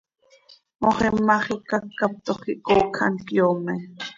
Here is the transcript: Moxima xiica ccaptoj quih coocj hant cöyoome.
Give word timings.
Moxima 0.83 1.35
xiica 1.45 1.77
ccaptoj 1.95 2.37
quih 2.43 2.59
coocj 2.65 2.97
hant 3.01 3.19
cöyoome. 3.25 3.75